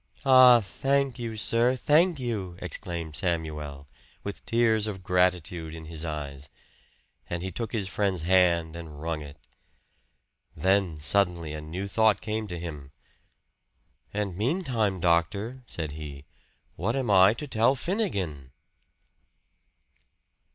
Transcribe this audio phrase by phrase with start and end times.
[0.25, 3.87] "Ah, thank you, sir thank you!" exclaimed Samuel,
[4.23, 6.49] with tears of gratitude in his eyes.
[7.29, 9.37] And he took his friend's hand and wrung it.
[10.55, 12.91] Then, suddenly, a new thought came to him.
[14.11, 16.25] "And meantime, doctor," said he,
[16.75, 18.53] "what am I to tell Finnegan?"